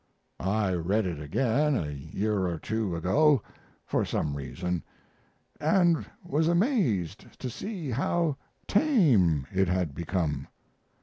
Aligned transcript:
I 0.39 0.73
read 0.73 1.05
it 1.05 1.21
again 1.21 1.75
a 1.75 1.91
year 1.91 2.47
or 2.47 2.57
two 2.57 2.95
ago, 2.95 3.43
for 3.85 4.03
some 4.03 4.35
reason, 4.35 4.83
and 5.59 6.07
was 6.25 6.47
amazed 6.47 7.37
to 7.39 7.51
see 7.51 7.91
how 7.91 8.37
tame 8.67 9.45
it 9.53 9.67
had 9.67 9.93
become. 9.93 10.47